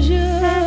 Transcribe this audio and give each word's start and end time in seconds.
treasure. 0.00 0.59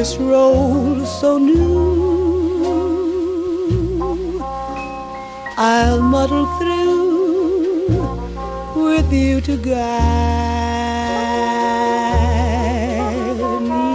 this 0.00 0.16
role 0.16 1.04
so 1.04 1.36
new. 1.36 2.00
I'll 5.58 6.00
muddle 6.00 6.46
through 6.58 7.98
with 8.86 9.12
you 9.12 9.42
to 9.42 9.58
guide 9.58 9.80
me. 13.68 13.90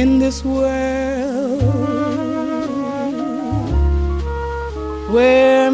In 0.00 0.18
this 0.18 0.44
world 0.44 1.62
where 5.14 5.65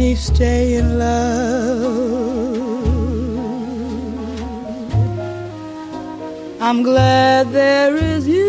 many 0.00 0.14
stay 0.14 0.76
in 0.76 0.98
love. 0.98 1.90
I'm 6.58 6.82
glad 6.82 7.52
there 7.52 7.94
is 7.96 8.26
you. 8.26 8.39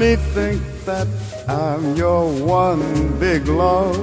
Me 0.00 0.16
think 0.16 0.62
that 0.86 1.06
I'm 1.46 1.94
your 1.94 2.32
one 2.42 3.18
big 3.20 3.46
love. 3.46 3.94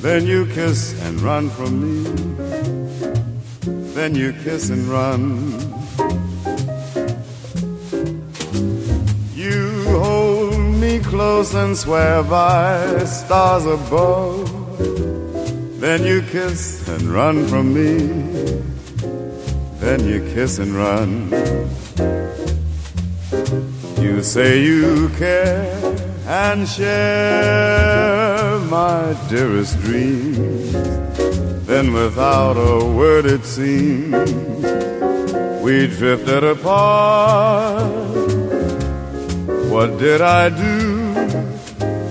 Then 0.00 0.26
you 0.26 0.46
kiss 0.46 0.98
and 1.04 1.20
run 1.20 1.50
from 1.50 1.72
me. 1.82 2.10
Then 3.92 4.14
you 4.14 4.32
kiss 4.42 4.70
and 4.70 4.84
run. 4.88 5.22
You 9.34 9.84
hold 10.00 10.56
me 10.56 11.00
close 11.00 11.52
and 11.54 11.76
swear 11.76 12.22
by 12.22 13.04
stars 13.04 13.66
above. 13.66 14.48
Then 15.78 16.04
you 16.04 16.22
kiss 16.22 16.88
and 16.88 17.02
run 17.02 17.46
from 17.48 17.74
me. 17.74 17.98
Then 19.78 20.08
you 20.08 20.20
kiss 20.32 20.58
and 20.58 20.74
run. 20.74 21.79
You 24.20 24.24
say 24.24 24.60
you 24.60 25.08
care 25.16 25.72
and 26.26 26.68
share 26.68 28.58
my 28.68 29.16
dearest 29.30 29.80
dreams. 29.80 30.72
Then, 31.66 31.94
without 31.94 32.58
a 32.58 32.84
word, 32.84 33.24
it 33.24 33.46
seems 33.46 34.12
we 35.62 35.86
drifted 35.86 36.44
apart. 36.44 37.94
What 39.72 39.98
did 39.98 40.20
I 40.20 40.50
do 40.50 41.14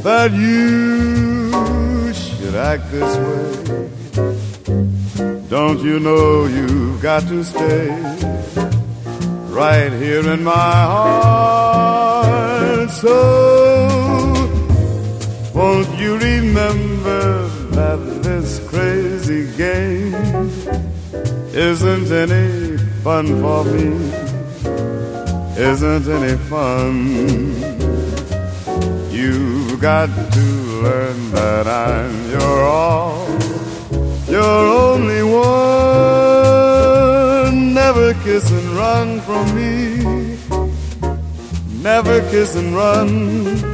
that 0.01 0.31
you 0.31 2.11
should 2.11 2.55
act 2.55 2.89
this 2.89 3.13
way? 3.27 3.51
Don't 5.47 5.79
you 5.81 5.99
know 5.99 6.47
you've 6.47 7.03
got 7.03 7.21
to 7.27 7.43
stay 7.43 7.91
right 9.51 9.91
here 9.91 10.27
in 10.27 10.43
my 10.43 10.71
heart? 10.93 11.98
So, 13.01 13.15
won't 15.55 15.87
you 15.97 16.17
remember 16.17 17.47
that 17.71 17.99
this 18.21 18.59
crazy 18.67 19.47
game 19.55 20.13
isn't 21.55 22.11
any 22.11 22.77
fun 23.01 23.39
for 23.39 23.63
me? 23.63 24.11
Isn't 25.57 26.09
any 26.09 26.35
fun? 26.49 27.55
You've 29.09 29.79
got 29.79 30.09
to 30.33 30.45
learn 30.83 31.31
that 31.31 31.67
I'm 31.67 32.31
your 32.31 32.63
all, 32.63 33.29
your 34.27 34.67
only 34.91 35.23
one. 35.23 35.63
Never 37.73 38.13
kiss 38.25 38.51
and 38.51 38.69
run 38.71 39.21
from 39.21 39.55
me. 39.55 39.88
Never 41.89 42.21
kiss 42.29 42.55
and 42.55 42.75
run. 42.75 43.68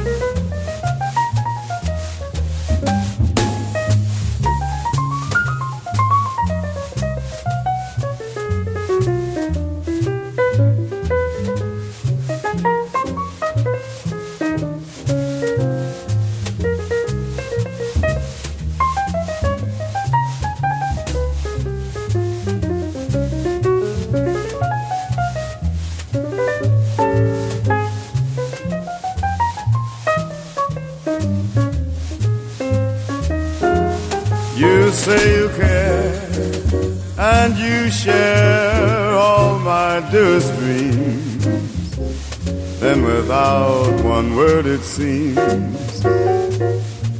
Without 43.36 44.02
one 44.02 44.34
word, 44.34 44.66
it 44.66 44.82
seems 44.82 46.04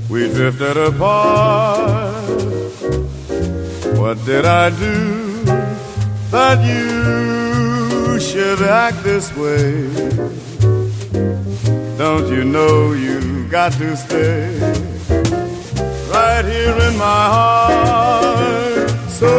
we 0.08 0.28
drifted 0.32 0.76
apart. 0.76 2.24
What 4.00 4.24
did 4.24 4.44
I 4.46 4.70
do 4.70 5.44
that 6.30 6.58
you 6.72 8.18
should 8.18 8.62
act 8.62 9.02
this 9.02 9.34
way? 9.36 9.70
Don't 11.98 12.28
you 12.28 12.44
know 12.44 12.92
you've 12.92 13.50
got 13.50 13.72
to 13.72 13.96
stay? 13.96 14.84
right 16.16 16.44
here 16.44 16.78
in 16.88 16.96
my 16.96 17.24
heart. 17.36 18.90
So 19.20 19.32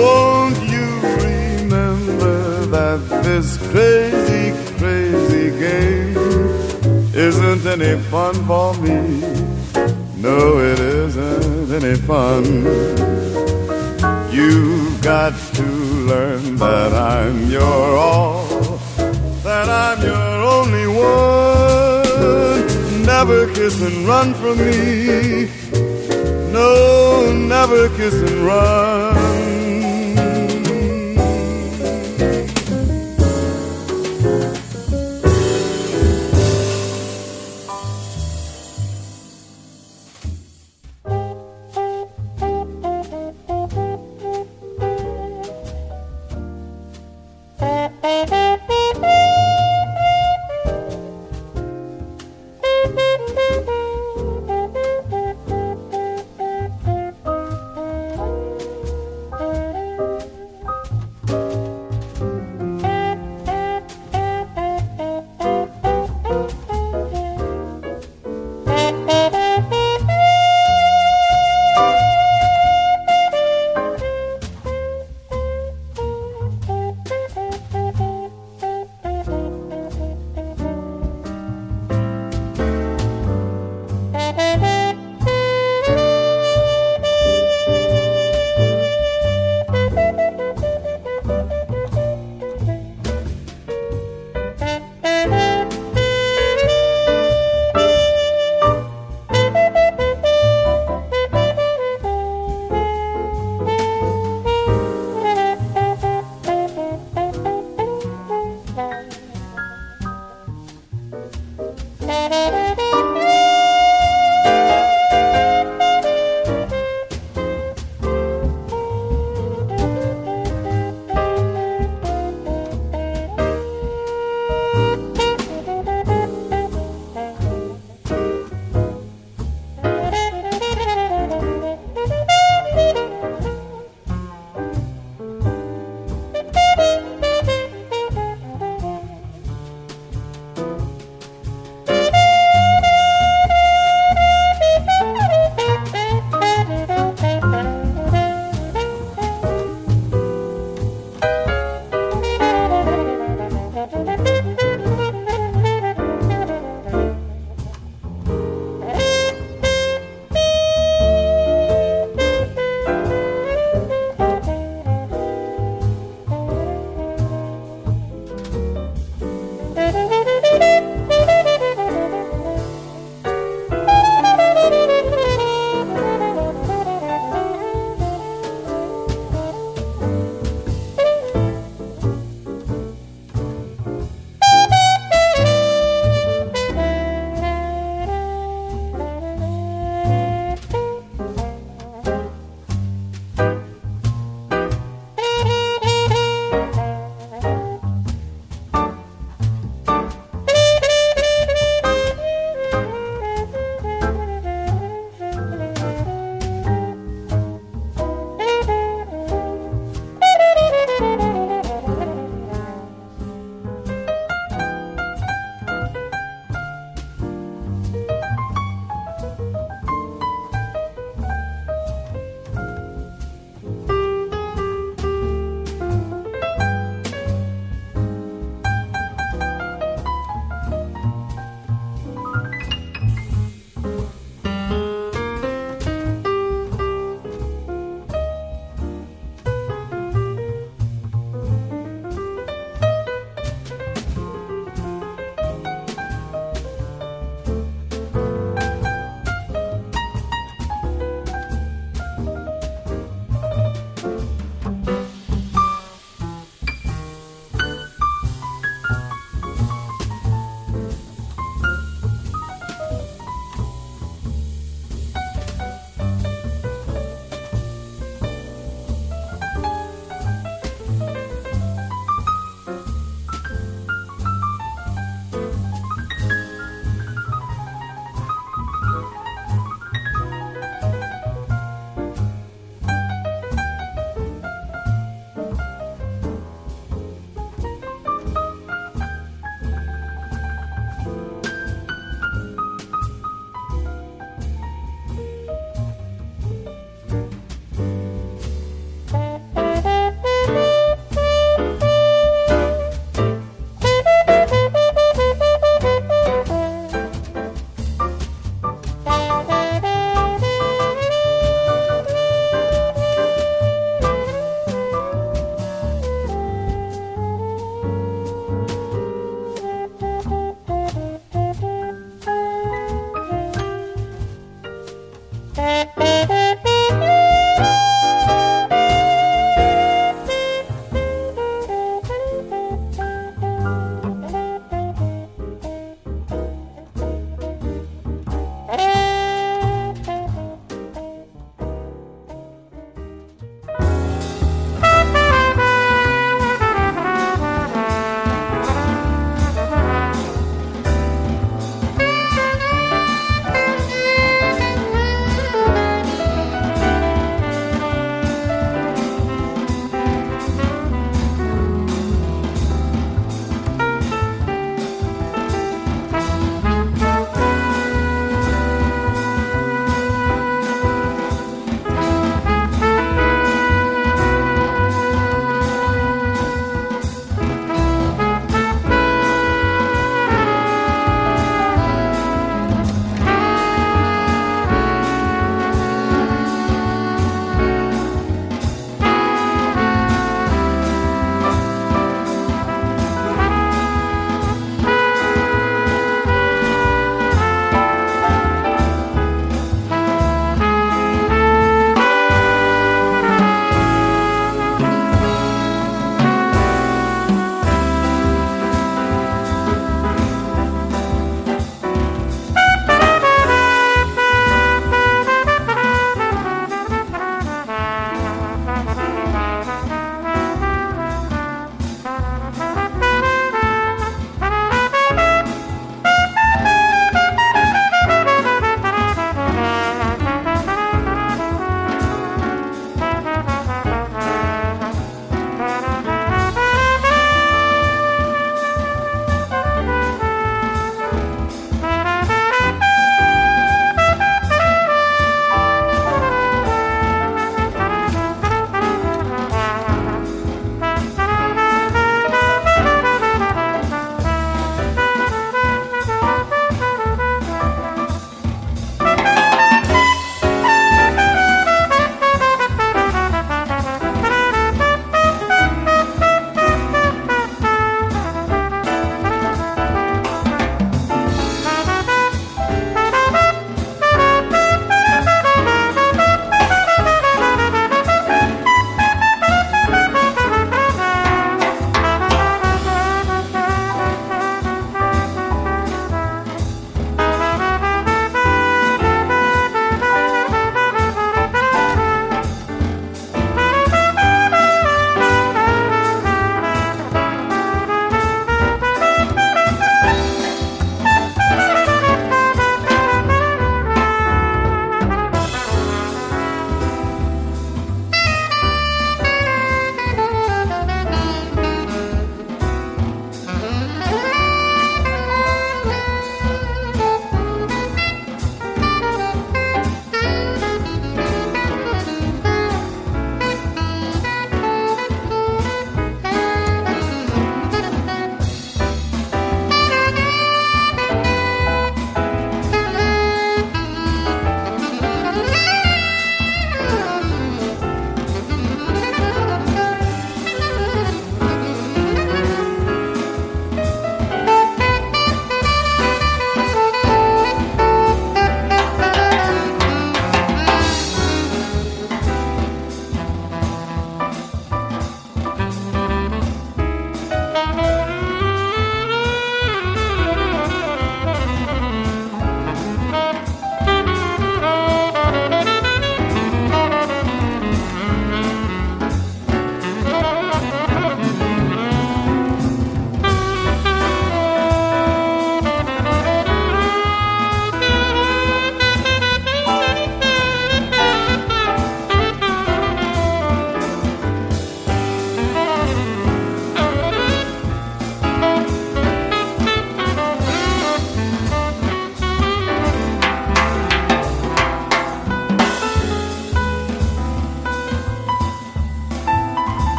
won't 0.00 0.58
you 0.74 0.88
remember 1.26 2.66
that 2.74 2.98
this 3.24 3.56
crazy 3.70 4.25
isn't 7.56 7.80
any 7.80 8.02
fun 8.10 8.34
for 8.46 8.74
me? 8.74 9.20
No, 10.16 10.58
it 10.58 10.78
isn't 10.78 11.72
any 11.72 11.96
fun. 11.96 12.44
You've 14.30 15.00
got 15.02 15.32
to 15.54 15.62
learn 16.10 16.56
that 16.56 16.92
I'm 16.92 17.50
your 17.50 17.96
all, 17.96 18.46
that 19.42 19.68
I'm 19.68 20.02
your 20.02 20.34
only 20.56 20.86
one 20.86 21.36
never 23.06 23.46
kiss 23.54 23.80
and 23.80 24.06
run 24.06 24.34
from 24.34 24.58
me. 24.58 25.48
No, 26.52 27.32
never 27.32 27.88
kiss 27.96 28.14
and 28.14 28.44
run. 28.44 29.35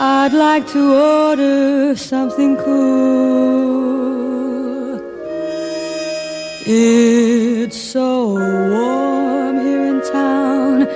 I'd 0.00 0.32
like 0.32 0.66
to 0.76 0.82
order 1.20 1.94
something 1.94 2.52
cool. 2.64 4.00
It's 6.64 7.76
so 7.76 8.08
warm 8.72 9.54
here 9.66 9.84
in 9.92 10.00
town, 10.20 10.88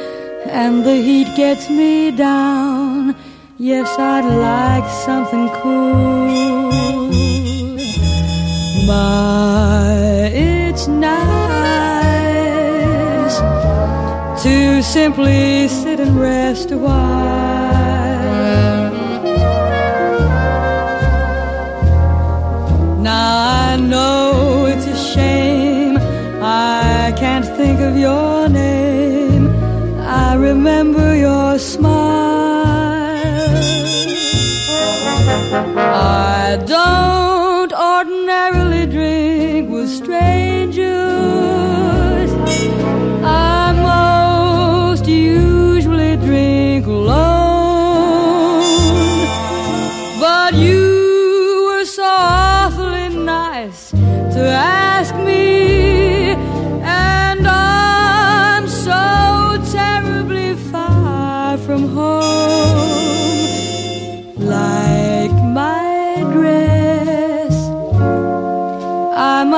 and 0.62 0.74
the 0.88 0.96
heat 1.06 1.28
gets 1.36 1.68
me 1.68 2.10
down. 2.10 3.14
Yes, 3.58 3.88
I'd 3.98 4.28
like 4.48 4.88
something 5.08 5.46
cool. 5.60 7.10
My, 8.88 10.30
it's 10.32 10.86
nice 10.88 11.33
to 14.44 14.82
simply 14.82 15.66
sit 15.68 15.98
and 15.98 16.20
rest 16.20 16.70
a 16.70 16.76
while. 16.76 17.53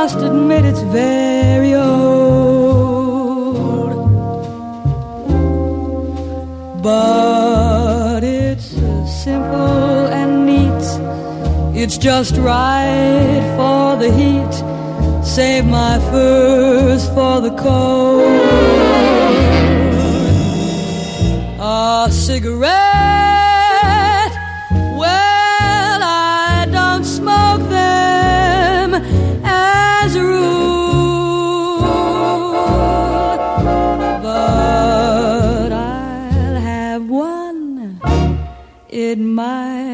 Must 0.06 0.20
admit 0.20 0.64
it's 0.64 0.82
very 0.82 1.74
old. 1.74 3.10
But 6.80 8.22
it's 8.22 8.68
simple 9.24 10.06
and 10.18 10.46
neat. 10.46 10.84
It's 11.82 11.98
just 11.98 12.36
right 12.36 13.42
for 13.56 13.96
the 14.02 14.10
heat. 14.20 14.54
Save 15.26 15.64
my 15.66 15.98
furs 16.10 17.08
for 17.08 17.40
the 17.40 17.50
cold. 17.56 18.22
A 21.58 22.08
cigarette. 22.12 22.85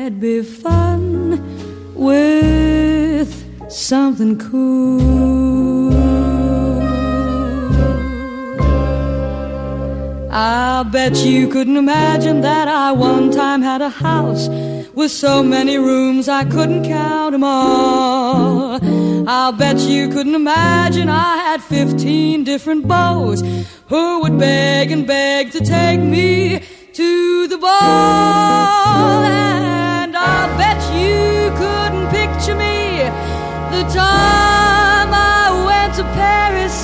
Might 0.03 0.19
be 0.19 0.43
fun 0.43 1.39
with 1.95 3.31
something 3.70 4.37
cool. 4.37 5.93
I'll 10.33 10.83
bet 10.83 11.19
you 11.19 11.47
couldn't 11.47 11.77
imagine 11.77 12.41
that 12.41 12.66
I 12.66 12.91
one 12.91 13.31
time 13.31 13.62
had 13.62 13.81
a 13.81 13.91
house 13.91 14.49
with 14.93 15.12
so 15.12 15.41
many 15.41 15.79
rooms 15.79 16.29
I 16.29 16.47
couldn't 16.47 16.85
count 16.85 17.33
them 17.33 17.45
all. 17.45 18.81
I'll 19.29 19.53
bet 19.53 19.79
you 19.79 20.09
couldn't 20.09 20.35
imagine 20.35 21.09
I 21.09 21.37
had 21.37 21.62
15 21.62 22.43
different 22.43 22.89
beaux 22.89 23.37
who 23.87 24.23
would 24.23 24.37
beg 24.37 24.91
and 24.91 25.07
beg 25.07 25.53
to 25.53 25.61
take 25.61 26.01
me 26.01 26.61
to 26.93 27.47
the 27.47 27.59
ball. 27.59 29.72
I'll 30.24 30.57
bet 30.57 30.81
you 30.94 31.51
couldn't 31.61 32.09
picture 32.19 32.55
me 32.55 32.78
the 33.74 33.82
time 33.93 35.11
I 35.12 35.43
went 35.69 35.93
to 35.99 36.05
Paris 36.20 36.77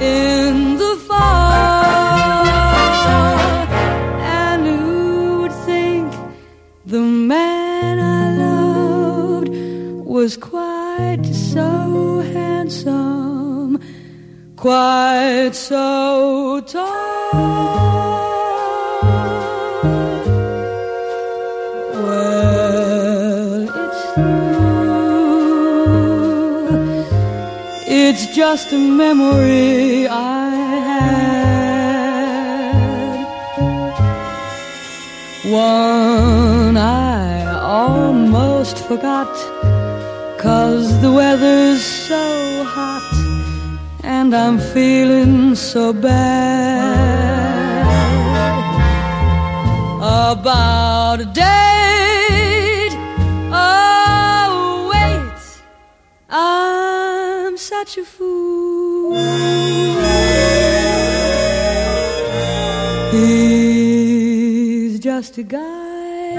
in 0.00 0.78
the 0.78 0.94
fall. 1.06 2.34
And 4.40 4.66
who 4.66 5.42
would 5.42 5.56
think 5.66 6.08
the 6.86 7.02
man 7.02 7.98
I 7.98 8.36
loved 8.44 9.48
was 10.16 10.38
quite 10.38 11.26
so 11.52 12.20
handsome, 12.32 13.80
quite 14.56 15.54
so 15.54 16.62
tall? 16.66 18.21
It's 28.14 28.26
just 28.26 28.70
a 28.74 28.78
memory 28.78 30.06
I 30.06 30.50
had. 30.88 31.16
One 35.50 36.76
I 36.76 37.46
almost 37.56 38.76
forgot. 38.86 39.32
Cause 40.38 41.00
the 41.00 41.10
weather's 41.10 41.82
so 41.82 42.64
hot 42.76 43.10
and 44.04 44.34
I'm 44.34 44.58
feeling 44.58 45.54
so 45.54 45.94
bad 45.94 46.66
about 50.02 51.20
a 51.22 51.24
date. 51.24 51.71
Such 57.84 57.98
a 57.98 58.04
fool. 58.04 59.16
He's 63.10 65.00
just 65.00 65.38
a 65.38 65.42
guy 65.42 66.34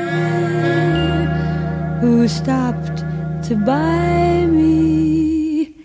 who 1.99 2.29
stopped 2.29 2.99
to 3.47 3.55
buy 3.57 4.45
me 4.45 5.75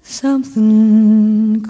something 0.00 1.62